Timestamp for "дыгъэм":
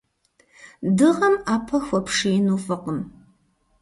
0.97-1.35